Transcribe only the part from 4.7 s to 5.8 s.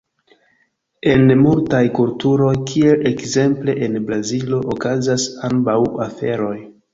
okazas ambaŭ